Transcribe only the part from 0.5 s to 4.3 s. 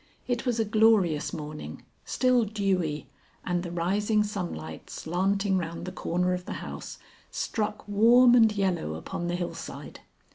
a glorious morning, still dewy, and the rising